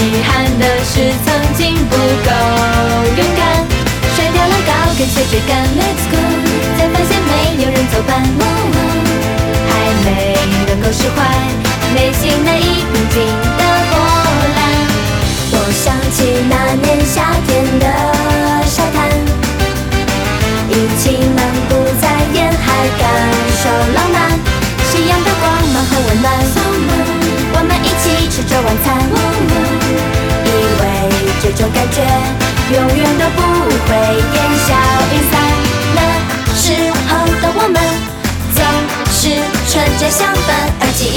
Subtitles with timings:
[0.00, 2.30] 遗憾的是曾经不够
[3.16, 3.66] 勇敢。
[4.14, 6.16] 甩掉了高跟鞋追赶 let's go
[6.76, 8.47] 才发现没有人作伴
[31.50, 32.02] 这种感觉
[32.74, 34.70] 永远都不会烟消
[35.10, 35.32] 云散。
[35.94, 35.98] 那
[36.54, 37.80] 时候的我们
[38.54, 38.60] 总
[39.10, 39.32] 是
[39.72, 41.16] 纯真相伴，而记忆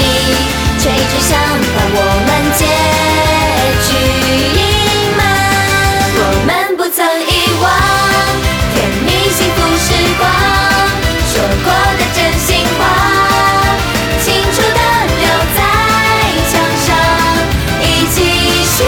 [0.80, 1.36] 却一直想
[1.76, 2.64] 把我们结
[3.84, 3.92] 局
[4.56, 4.60] 隐
[5.18, 5.20] 瞒。
[6.16, 7.30] 我们不曾遗
[7.60, 7.68] 忘
[8.72, 9.86] 甜蜜幸福时
[10.16, 10.24] 光，
[11.28, 12.80] 说过的真心话，
[14.24, 14.80] 清楚的
[15.20, 15.60] 留在
[16.50, 16.52] 墙
[16.86, 16.88] 上，
[17.82, 18.16] 一起
[18.64, 18.80] 寻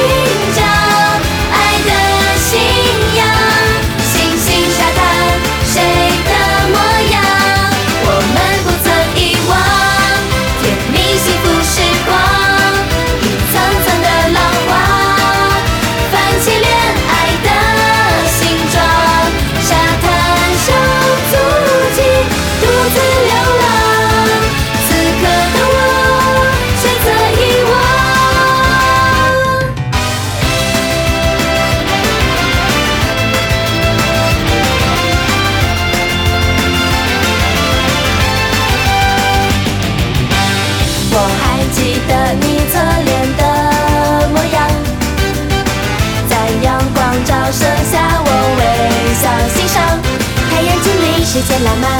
[51.34, 51.90] 世间浪漫，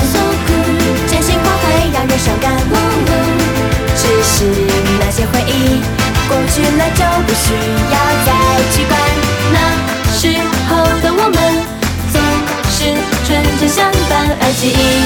[1.10, 2.54] 真心话会让人伤感。
[3.96, 4.44] 只是
[5.00, 5.82] 那些回忆
[6.28, 7.52] 过去了就不需
[7.90, 8.30] 要再
[8.70, 8.96] 去管。
[9.52, 9.58] 那
[10.14, 10.70] 时候
[11.02, 11.36] 的我们
[12.12, 12.16] 总
[12.70, 12.94] 是
[13.26, 15.02] 纯真相伴，而记忆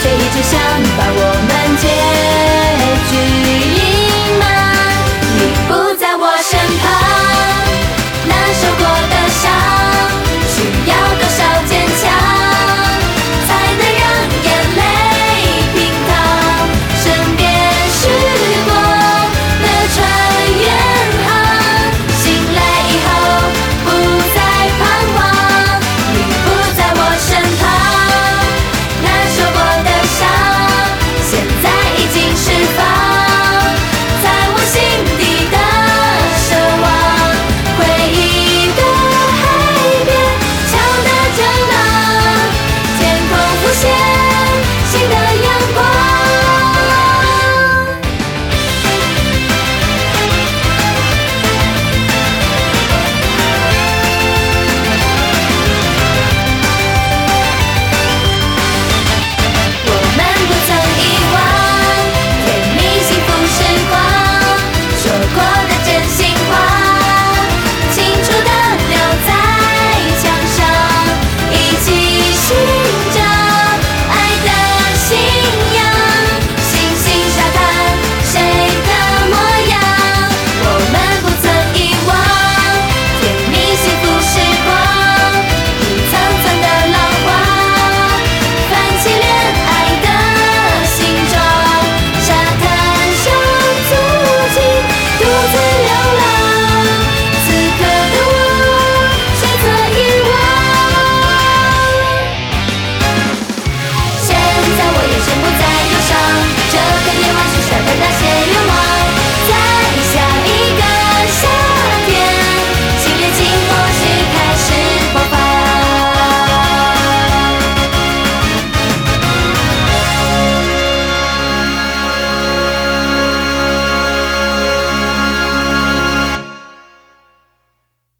[0.00, 0.36] 却一直